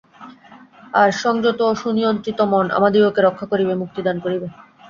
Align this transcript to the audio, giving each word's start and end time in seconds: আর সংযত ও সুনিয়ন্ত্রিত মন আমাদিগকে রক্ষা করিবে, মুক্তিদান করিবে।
আর 0.93 1.09
সংযত 1.21 1.59
ও 1.63 1.79
সুনিয়ন্ত্রিত 1.81 2.39
মন 2.51 2.65
আমাদিগকে 2.77 3.21
রক্ষা 3.23 3.45
করিবে, 3.51 3.73
মুক্তিদান 3.81 4.17
করিবে। 4.19 4.47